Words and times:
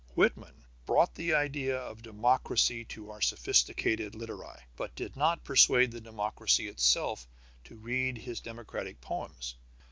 Whitman 0.15 0.65
brought 0.87 1.13
the 1.13 1.35
idea 1.35 1.77
of 1.77 2.01
democracy 2.01 2.85
to 2.85 3.11
our 3.11 3.21
sophisticated 3.21 4.15
literati, 4.15 4.63
but 4.75 4.95
did 4.95 5.15
not 5.15 5.43
persuade 5.43 5.91
the 5.91 6.01
democracy 6.01 6.67
itself 6.67 7.27
to 7.65 7.75
read 7.77 8.17
his 8.17 8.39
democratic 8.39 8.99
poems. 8.99 9.57